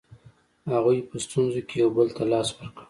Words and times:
هغوی 0.73 0.99
په 1.09 1.15
ستونزو 1.25 1.61
کې 1.67 1.75
یو 1.83 1.89
بل 1.97 2.07
ته 2.17 2.23
لاس 2.31 2.47
ورکړ. 2.53 2.71